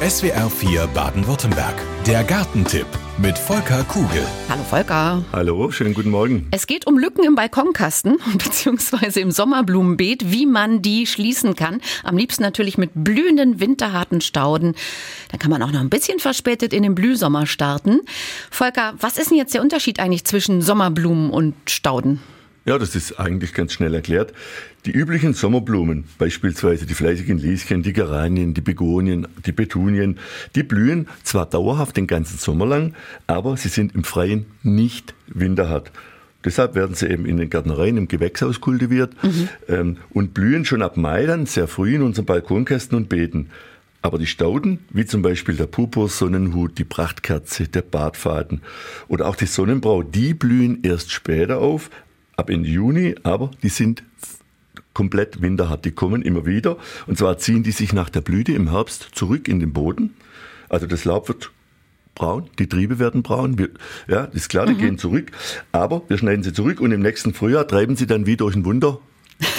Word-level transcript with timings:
SWR 0.00 0.50
4 0.50 0.88
Baden-Württemberg. 0.88 1.74
Der 2.06 2.22
Gartentipp 2.22 2.86
mit 3.16 3.38
Volker 3.38 3.82
Kugel. 3.84 4.26
Hallo 4.46 4.62
Volker. 4.62 5.24
Hallo, 5.32 5.70
schönen 5.70 5.94
guten 5.94 6.10
Morgen. 6.10 6.46
Es 6.50 6.66
geht 6.66 6.86
um 6.86 6.98
Lücken 6.98 7.24
im 7.24 7.34
Balkonkasten 7.34 8.18
bzw. 8.34 9.20
im 9.20 9.30
Sommerblumenbeet, 9.30 10.30
wie 10.30 10.44
man 10.44 10.82
die 10.82 11.06
schließen 11.06 11.56
kann. 11.56 11.80
Am 12.04 12.18
liebsten 12.18 12.42
natürlich 12.42 12.76
mit 12.76 12.90
blühenden, 12.92 13.58
winterharten 13.58 14.20
Stauden. 14.20 14.74
Dann 15.30 15.40
kann 15.40 15.50
man 15.50 15.62
auch 15.62 15.72
noch 15.72 15.80
ein 15.80 15.88
bisschen 15.88 16.18
verspätet 16.18 16.74
in 16.74 16.82
den 16.82 16.94
Blühsommer 16.94 17.46
starten. 17.46 18.02
Volker, 18.50 18.92
was 19.00 19.16
ist 19.16 19.30
denn 19.30 19.38
jetzt 19.38 19.54
der 19.54 19.62
Unterschied 19.62 19.98
eigentlich 19.98 20.26
zwischen 20.26 20.60
Sommerblumen 20.60 21.30
und 21.30 21.54
Stauden? 21.70 22.20
Ja, 22.66 22.78
das 22.78 22.96
ist 22.96 23.20
eigentlich 23.20 23.54
ganz 23.54 23.72
schnell 23.72 23.94
erklärt. 23.94 24.32
Die 24.86 24.90
üblichen 24.90 25.34
Sommerblumen, 25.34 26.04
beispielsweise 26.18 26.84
die 26.84 26.94
fleißigen 26.94 27.38
Lieschen, 27.38 27.84
die 27.84 27.92
Geranien, 27.92 28.54
die 28.54 28.60
Begonien, 28.60 29.28
die 29.46 29.52
Petunien, 29.52 30.18
die 30.56 30.64
blühen 30.64 31.06
zwar 31.22 31.46
dauerhaft 31.46 31.96
den 31.96 32.08
ganzen 32.08 32.38
Sommer 32.38 32.66
lang, 32.66 32.94
aber 33.28 33.56
sie 33.56 33.68
sind 33.68 33.94
im 33.94 34.02
Freien 34.02 34.46
nicht 34.64 35.14
winterhart. 35.28 35.92
Deshalb 36.44 36.74
werden 36.74 36.96
sie 36.96 37.08
eben 37.08 37.24
in 37.24 37.36
den 37.36 37.50
Gärtnereien 37.50 37.96
im 37.96 38.08
Gewächshaus 38.08 38.60
kultiviert 38.60 39.14
mhm. 39.22 39.48
ähm, 39.68 39.96
und 40.10 40.34
blühen 40.34 40.64
schon 40.64 40.82
ab 40.82 40.96
Mai 40.96 41.24
dann 41.26 41.46
sehr 41.46 41.68
früh 41.68 41.94
in 41.94 42.02
unseren 42.02 42.26
Balkonkästen 42.26 42.96
und 42.96 43.08
Beeten. 43.08 43.50
Aber 44.02 44.18
die 44.18 44.26
Stauden, 44.26 44.78
wie 44.90 45.04
zum 45.04 45.22
Beispiel 45.22 45.56
der 45.56 45.66
Purpur-Sonnenhut, 45.66 46.78
die 46.78 46.84
Prachtkerze, 46.84 47.66
der 47.66 47.82
Bartfaden 47.82 48.60
oder 49.08 49.26
auch 49.26 49.34
die 49.34 49.46
Sonnenbraut, 49.46 50.14
die 50.14 50.34
blühen 50.34 50.80
erst 50.84 51.10
später 51.10 51.58
auf, 51.58 51.90
ab 52.36 52.50
Ende 52.50 52.68
Juni, 52.68 53.14
aber 53.22 53.50
die 53.62 53.68
sind 53.68 54.02
komplett 54.94 55.42
winterhart. 55.42 55.84
Die 55.84 55.90
kommen 55.90 56.22
immer 56.22 56.46
wieder. 56.46 56.78
Und 57.06 57.18
zwar 57.18 57.38
ziehen 57.38 57.62
die 57.62 57.72
sich 57.72 57.92
nach 57.92 58.08
der 58.08 58.22
Blüte 58.22 58.52
im 58.52 58.70
Herbst 58.70 59.10
zurück 59.12 59.48
in 59.48 59.60
den 59.60 59.72
Boden. 59.72 60.14
Also 60.68 60.86
das 60.86 61.04
Laub 61.04 61.28
wird 61.28 61.50
braun, 62.14 62.48
die 62.58 62.66
Triebe 62.66 62.98
werden 62.98 63.22
braun. 63.22 63.58
Wir, 63.58 63.68
ja, 64.08 64.24
ist 64.24 64.48
klar, 64.48 64.66
die 64.66 64.74
mhm. 64.74 64.78
gehen 64.78 64.98
zurück. 64.98 65.32
Aber 65.72 66.02
wir 66.08 66.18
schneiden 66.18 66.42
sie 66.42 66.52
zurück 66.52 66.80
und 66.80 66.92
im 66.92 67.02
nächsten 67.02 67.34
Frühjahr 67.34 67.68
treiben 67.68 67.94
sie 67.94 68.06
dann 68.06 68.26
wie 68.26 68.36
durch 68.36 68.56
ein 68.56 68.64
Wunder 68.64 68.98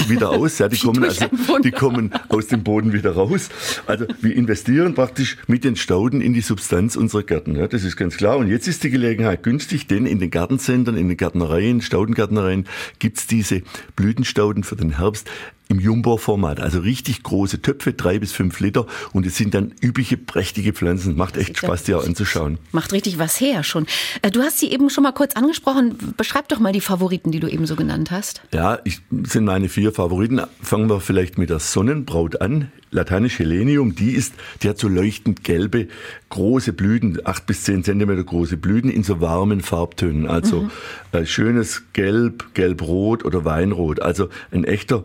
wieder 0.07 0.29
aus. 0.29 0.59
Ja, 0.59 0.67
die 0.67 0.77
kommen 0.77 1.03
also, 1.03 1.25
die 1.63 1.71
kommen 1.71 2.11
aus 2.29 2.47
dem 2.47 2.63
Boden 2.63 2.93
wieder 2.93 3.11
raus. 3.11 3.49
Also 3.85 4.05
wir 4.21 4.35
investieren 4.35 4.93
praktisch 4.95 5.37
mit 5.47 5.63
den 5.63 5.75
Stauden 5.75 6.21
in 6.21 6.33
die 6.33 6.41
Substanz 6.41 6.95
unserer 6.95 7.23
Gärten. 7.23 7.55
Ja, 7.55 7.67
das 7.67 7.83
ist 7.83 7.97
ganz 7.97 8.17
klar. 8.17 8.37
Und 8.37 8.47
jetzt 8.47 8.67
ist 8.67 8.83
die 8.83 8.89
Gelegenheit 8.89 9.43
günstig, 9.43 9.87
denn 9.87 10.05
in 10.05 10.19
den 10.19 10.31
Gartencentern, 10.31 10.97
in 10.97 11.07
den 11.07 11.17
Gärtnereien, 11.17 11.81
Staudengärtnereien 11.81 12.65
gibt's 12.99 13.27
diese 13.27 13.61
Blütenstauden 13.95 14.63
für 14.63 14.75
den 14.75 14.97
Herbst 14.97 15.29
im 15.69 15.79
Jumbo-Format, 15.79 16.59
also 16.59 16.79
richtig 16.79 17.23
große 17.23 17.61
Töpfe, 17.61 17.93
drei 17.93 18.19
bis 18.19 18.31
fünf 18.31 18.59
Liter 18.59 18.85
und 19.13 19.25
es 19.25 19.35
sind 19.35 19.53
dann 19.53 19.73
übliche, 19.81 20.17
prächtige 20.17 20.73
Pflanzen. 20.73 21.15
Macht 21.15 21.37
echt 21.37 21.57
Spaß, 21.57 21.83
die 21.83 21.93
auch 21.93 22.05
anzuschauen. 22.05 22.57
Macht 22.71 22.93
richtig 22.93 23.19
was 23.19 23.39
her 23.39 23.63
schon. 23.63 23.85
Äh, 24.21 24.31
du 24.31 24.41
hast 24.41 24.59
sie 24.59 24.71
eben 24.71 24.89
schon 24.89 25.03
mal 25.03 25.11
kurz 25.11 25.35
angesprochen. 25.35 26.13
Beschreib 26.15 26.47
doch 26.49 26.59
mal 26.59 26.73
die 26.73 26.81
Favoriten, 26.81 27.31
die 27.31 27.39
du 27.39 27.47
eben 27.47 27.65
so 27.65 27.75
genannt 27.75 28.11
hast. 28.11 28.41
Ja, 28.53 28.79
ich, 28.83 29.01
sind 29.23 29.45
meine 29.45 29.69
vier 29.69 29.91
Favoriten. 29.91 30.41
Fangen 30.61 30.89
wir 30.89 31.01
vielleicht 31.01 31.37
mit 31.37 31.49
der 31.49 31.59
Sonnenbraut 31.59 32.41
an 32.41 32.71
lateinisch 32.91 33.39
Helenium, 33.39 33.95
die 33.95 34.11
ist, 34.11 34.33
die 34.61 34.69
hat 34.69 34.77
so 34.77 34.87
leuchtend 34.87 35.43
gelbe, 35.43 35.87
große 36.29 36.73
Blüten, 36.73 37.19
acht 37.25 37.45
bis 37.45 37.63
zehn 37.63 37.83
Zentimeter 37.83 38.23
große 38.23 38.57
Blüten 38.57 38.89
in 38.89 39.03
so 39.03 39.19
warmen 39.21 39.61
Farbtönen. 39.61 40.27
Also 40.27 40.63
mhm. 40.63 40.71
äh, 41.11 41.25
schönes 41.25 41.83
Gelb, 41.93 42.53
Gelbrot 42.53 43.25
oder 43.25 43.45
Weinrot. 43.45 44.01
Also 44.01 44.29
ein 44.51 44.63
echter 44.63 45.03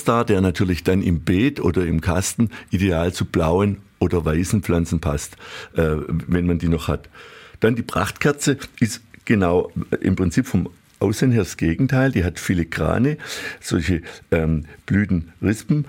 Sommerstar, 0.00 0.24
der 0.24 0.40
natürlich 0.40 0.82
dann 0.82 1.02
im 1.02 1.20
Beet 1.20 1.60
oder 1.60 1.84
im 1.84 2.00
Kasten 2.00 2.48
ideal 2.70 3.12
zu 3.12 3.26
blauen 3.26 3.78
oder 3.98 4.24
weißen 4.24 4.62
Pflanzen 4.62 5.00
passt, 5.00 5.36
äh, 5.76 5.96
wenn 6.26 6.46
man 6.46 6.58
die 6.58 6.68
noch 6.68 6.88
hat. 6.88 7.10
Dann 7.60 7.76
die 7.76 7.82
Prachtkerze 7.82 8.56
ist 8.80 9.02
genau 9.26 9.70
äh, 9.90 9.96
im 9.96 10.16
Prinzip 10.16 10.46
vom 10.46 10.70
Aussehen 11.00 11.32
her 11.32 11.42
das 11.42 11.58
Gegenteil. 11.58 12.12
Die 12.12 12.24
hat 12.24 12.38
filigrane, 12.38 13.18
solche 13.60 14.00
ähm, 14.30 14.64
Blütenrispen, 14.86 15.84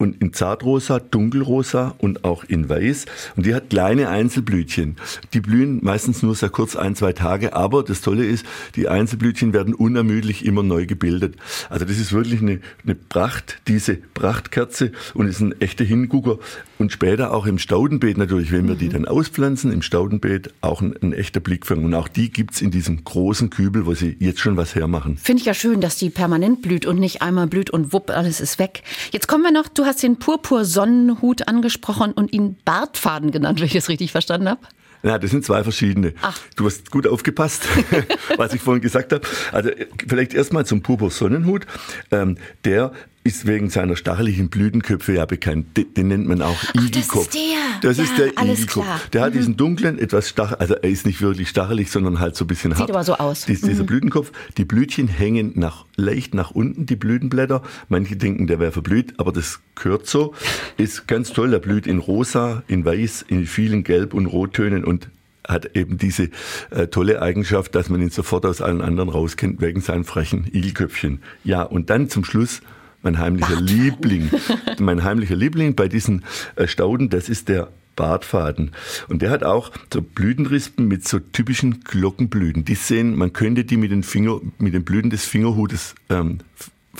und 0.00 0.22
in 0.22 0.32
zartrosa, 0.32 0.98
dunkelrosa 0.98 1.94
und 1.98 2.24
auch 2.24 2.44
in 2.44 2.70
weiß. 2.70 3.04
Und 3.36 3.44
die 3.44 3.54
hat 3.54 3.68
kleine 3.68 4.08
Einzelblütchen. 4.08 4.96
Die 5.34 5.40
blühen 5.40 5.80
meistens 5.82 6.22
nur 6.22 6.34
sehr 6.34 6.48
kurz, 6.48 6.74
ein, 6.74 6.96
zwei 6.96 7.12
Tage. 7.12 7.52
Aber 7.52 7.82
das 7.82 8.00
Tolle 8.00 8.24
ist, 8.24 8.46
die 8.76 8.88
Einzelblütchen 8.88 9.52
werden 9.52 9.74
unermüdlich 9.74 10.46
immer 10.46 10.62
neu 10.62 10.86
gebildet. 10.86 11.36
Also 11.68 11.84
das 11.84 11.98
ist 11.98 12.14
wirklich 12.14 12.40
eine, 12.40 12.60
eine 12.82 12.94
Pracht, 12.94 13.60
diese 13.68 13.94
Prachtkerze 13.94 14.92
und 15.12 15.26
ist 15.26 15.40
ein 15.40 15.60
echter 15.60 15.84
Hingucker. 15.84 16.38
Und 16.80 16.92
später 16.92 17.34
auch 17.34 17.44
im 17.44 17.58
Staudenbeet 17.58 18.16
natürlich, 18.16 18.52
wenn 18.52 18.66
wir 18.66 18.74
die 18.74 18.86
mhm. 18.86 18.92
dann 18.92 19.04
auspflanzen, 19.04 19.70
im 19.70 19.82
Staudenbeet 19.82 20.54
auch 20.62 20.80
ein, 20.80 20.94
ein 21.02 21.12
echter 21.12 21.38
Blickfang. 21.38 21.84
Und 21.84 21.92
auch 21.92 22.08
die 22.08 22.30
gibt's 22.30 22.62
in 22.62 22.70
diesem 22.70 23.04
großen 23.04 23.50
Kübel, 23.50 23.84
wo 23.84 23.92
sie 23.92 24.16
jetzt 24.18 24.40
schon 24.40 24.56
was 24.56 24.74
hermachen. 24.74 25.18
Finde 25.18 25.40
ich 25.40 25.46
ja 25.46 25.52
schön, 25.52 25.82
dass 25.82 25.96
die 25.96 26.08
permanent 26.08 26.62
blüht 26.62 26.86
und 26.86 26.98
nicht 26.98 27.20
einmal 27.20 27.48
blüht 27.48 27.68
und 27.68 27.92
wupp, 27.92 28.08
alles 28.08 28.40
ist 28.40 28.58
weg. 28.58 28.82
Jetzt 29.12 29.28
kommen 29.28 29.44
wir 29.44 29.52
noch, 29.52 29.68
du 29.68 29.84
hast 29.84 30.02
den 30.02 30.18
Purpur-Sonnenhut 30.18 31.48
angesprochen 31.48 32.12
und 32.12 32.32
ihn 32.32 32.56
Bartfaden 32.64 33.30
genannt, 33.30 33.60
wenn 33.60 33.66
ich 33.66 33.74
das 33.74 33.90
richtig 33.90 34.10
verstanden 34.10 34.48
habe. 34.48 34.60
Ja, 35.02 35.18
das 35.18 35.32
sind 35.32 35.44
zwei 35.44 35.62
verschiedene. 35.62 36.14
Ach. 36.22 36.38
Du 36.56 36.64
hast 36.64 36.90
gut 36.90 37.06
aufgepasst, 37.06 37.64
was 38.38 38.54
ich 38.54 38.62
vorhin 38.62 38.80
gesagt 38.80 39.12
habe. 39.12 39.26
Also 39.52 39.68
vielleicht 40.08 40.32
erstmal 40.32 40.64
zum 40.64 40.80
Purpur 40.80 41.10
Sonnenhut. 41.10 41.66
Ähm, 42.10 42.38
der 42.64 42.92
ist 43.22 43.46
wegen 43.46 43.68
seiner 43.68 43.96
stacheligen 43.96 44.48
Blütenköpfe 44.48 45.12
ja 45.12 45.26
bekannt. 45.26 45.76
Den, 45.76 45.92
den 45.92 46.08
nennt 46.08 46.26
man 46.26 46.40
auch 46.40 46.58
Igelkopf. 46.74 47.26
Das 47.26 47.26
ist 47.26 47.34
der. 47.34 47.80
Das 47.82 47.96
ja, 47.98 48.04
ist 48.04 48.18
der 48.18 48.26
Igelkopf. 48.42 48.84
Klar. 48.84 49.00
Der 49.12 49.20
mhm. 49.20 49.24
hat 49.24 49.34
diesen 49.34 49.56
dunklen, 49.56 49.98
etwas 49.98 50.30
stachel, 50.30 50.56
also 50.56 50.74
er 50.74 50.88
ist 50.88 51.04
nicht 51.04 51.20
wirklich 51.20 51.50
stachelig, 51.50 51.90
sondern 51.90 52.18
halt 52.18 52.34
so 52.34 52.44
ein 52.44 52.48
bisschen 52.48 52.70
hart. 52.72 52.86
Sieht 52.86 52.90
aber 52.90 53.04
so 53.04 53.14
aus. 53.16 53.44
Dies, 53.44 53.60
dieser 53.60 53.82
mhm. 53.82 53.88
Blütenkopf. 53.88 54.32
Die 54.56 54.64
Blütchen 54.64 55.06
hängen 55.08 55.52
nach, 55.56 55.84
leicht 55.96 56.32
nach 56.32 56.50
unten, 56.52 56.86
die 56.86 56.96
Blütenblätter. 56.96 57.62
Manche 57.88 58.16
denken, 58.16 58.46
der 58.46 58.58
wäre 58.58 58.72
verblüht, 58.72 59.14
aber 59.18 59.32
das 59.32 59.60
gehört 59.74 60.06
so. 60.06 60.34
Ist 60.78 61.06
ganz 61.06 61.32
toll. 61.32 61.50
Der 61.50 61.58
blüht 61.58 61.86
in 61.86 61.98
rosa, 61.98 62.62
in 62.68 62.84
weiß, 62.86 63.26
in 63.28 63.46
vielen 63.46 63.84
Gelb- 63.84 64.14
und 64.14 64.26
Rottönen 64.26 64.82
und 64.82 65.10
hat 65.46 65.76
eben 65.76 65.98
diese 65.98 66.30
äh, 66.70 66.86
tolle 66.86 67.20
Eigenschaft, 67.20 67.74
dass 67.74 67.90
man 67.90 68.00
ihn 68.00 68.10
sofort 68.10 68.46
aus 68.46 68.62
allen 68.62 68.80
anderen 68.80 69.08
rauskennt, 69.08 69.60
wegen 69.60 69.80
seinen 69.80 70.04
frechen 70.04 70.46
Igelköpfchen. 70.46 71.20
Ja, 71.44 71.62
und 71.62 71.90
dann 71.90 72.08
zum 72.08 72.24
Schluss 72.24 72.62
mein 73.02 73.18
heimlicher 73.18 73.56
Bartfaden. 73.56 73.82
Liebling. 73.82 74.30
mein 74.78 75.04
heimlicher 75.04 75.36
Liebling 75.36 75.74
bei 75.74 75.88
diesen 75.88 76.24
äh, 76.56 76.66
Stauden, 76.66 77.10
das 77.10 77.28
ist 77.28 77.48
der 77.48 77.68
Bartfaden. 77.96 78.72
Und 79.08 79.22
der 79.22 79.30
hat 79.30 79.42
auch 79.42 79.72
so 79.92 80.00
Blütenrispen 80.00 80.88
mit 80.88 81.06
so 81.06 81.18
typischen 81.18 81.80
Glockenblüten. 81.80 82.64
Die 82.64 82.74
sehen, 82.74 83.16
man 83.16 83.32
könnte 83.32 83.64
die 83.64 83.76
mit 83.76 83.90
den 83.90 84.02
Finger, 84.02 84.40
mit 84.58 84.74
den 84.74 84.84
Blüten 84.84 85.10
des 85.10 85.24
Fingerhutes 85.24 85.94
ähm, 86.08 86.38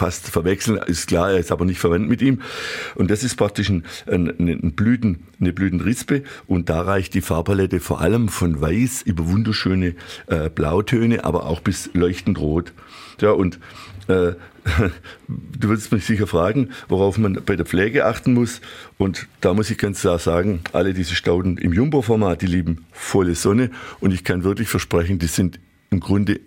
fast 0.00 0.28
verwechseln, 0.28 0.78
ist 0.86 1.08
klar, 1.08 1.32
er 1.32 1.38
ist 1.38 1.52
aber 1.52 1.66
nicht 1.66 1.78
verwandt 1.78 2.08
mit 2.08 2.22
ihm. 2.22 2.40
Und 2.94 3.10
das 3.10 3.22
ist 3.22 3.36
praktisch 3.36 3.68
ein, 3.68 3.84
ein, 4.06 4.28
ein 4.38 4.72
Blüten, 4.72 5.24
eine 5.38 5.52
Blütenrispe 5.52 6.22
und 6.46 6.70
da 6.70 6.80
reicht 6.80 7.12
die 7.12 7.20
Farbpalette 7.20 7.80
vor 7.80 8.00
allem 8.00 8.30
von 8.30 8.62
weiß 8.62 9.02
über 9.02 9.28
wunderschöne 9.28 9.94
äh, 10.28 10.48
Blautöne, 10.48 11.24
aber 11.24 11.44
auch 11.44 11.60
bis 11.60 11.90
leuchtend 11.92 12.38
rot. 12.38 12.72
Ja, 13.20 13.32
und 13.32 13.58
äh, 14.08 14.32
du 15.28 15.68
würdest 15.68 15.92
mich 15.92 16.06
sicher 16.06 16.26
fragen, 16.26 16.70
worauf 16.88 17.18
man 17.18 17.42
bei 17.44 17.54
der 17.54 17.66
Pflege 17.66 18.06
achten 18.06 18.32
muss. 18.32 18.62
Und 18.96 19.28
da 19.42 19.52
muss 19.52 19.70
ich 19.70 19.76
ganz 19.76 20.00
klar 20.00 20.18
sagen, 20.18 20.60
alle 20.72 20.94
diese 20.94 21.14
Stauden 21.14 21.58
im 21.58 21.74
Jumbo-Format, 21.74 22.40
die 22.40 22.46
lieben 22.46 22.86
volle 22.90 23.34
Sonne. 23.34 23.70
Und 24.00 24.14
ich 24.14 24.24
kann 24.24 24.44
wirklich 24.44 24.68
versprechen, 24.68 25.18
die 25.18 25.26
sind 25.26 25.60
im 25.90 26.00
Grunde 26.00 26.40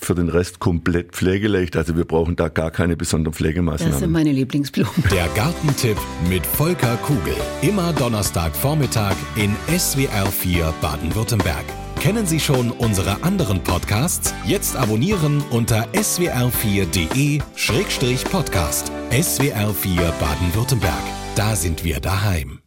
für 0.00 0.14
den 0.14 0.28
Rest 0.28 0.58
komplett 0.58 1.12
pflegeleicht. 1.12 1.76
Also 1.76 1.96
wir 1.96 2.04
brauchen 2.04 2.36
da 2.36 2.48
gar 2.48 2.70
keine 2.70 2.96
besonderen 2.96 3.34
Pflegemaßnahmen. 3.34 3.92
Das 3.92 4.00
sind 4.00 4.12
meine 4.12 4.32
Lieblingsblumen. 4.32 4.92
Der 5.10 5.26
Gartentipp 5.34 5.98
mit 6.28 6.46
Volker 6.46 6.96
Kugel. 6.98 7.34
Immer 7.62 7.92
Donnerstagvormittag 7.92 9.16
in 9.36 9.54
SWR 9.76 10.26
4 10.26 10.72
Baden-Württemberg. 10.80 11.64
Kennen 12.00 12.26
Sie 12.26 12.38
schon 12.38 12.70
unsere 12.70 13.24
anderen 13.24 13.60
Podcasts? 13.62 14.32
Jetzt 14.46 14.76
abonnieren 14.76 15.42
unter 15.50 15.88
swr4.de-podcast. 15.94 18.92
SWR 19.10 19.74
4 19.74 19.96
Baden-Württemberg. 20.20 21.02
Da 21.34 21.56
sind 21.56 21.82
wir 21.84 21.98
daheim. 22.00 22.60